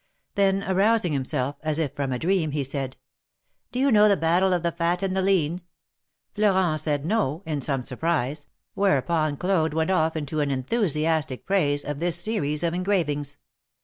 Then 0.33 0.63
arousing 0.63 1.13
himself, 1.13 1.57
as 1.61 1.77
if 1.77 1.93
from 1.95 2.11
a 2.11 2.17
dream, 2.17 2.49
he 2.53 2.63
said: 2.63 2.97
Do 3.71 3.77
you 3.77 3.91
know 3.91 4.09
the 4.09 4.17
Battle 4.17 4.51
of 4.51 4.63
the 4.63 4.71
Fat 4.71 5.03
and 5.03 5.15
the 5.15 5.21
Lean?" 5.21 5.61
Florent 6.33 6.79
said 6.79 7.05
No," 7.05 7.43
in 7.45 7.61
some 7.61 7.83
surprise, 7.83 8.47
whereupon 8.73 9.37
Claude 9.37 9.75
went 9.75 9.91
off 9.91 10.15
into 10.15 10.39
enthusiastic 10.39 11.45
praise 11.45 11.85
of 11.85 11.99
this 11.99 12.19
series 12.19 12.63
of 12.63 12.73
engra 12.73 13.03
vings. 13.05 13.37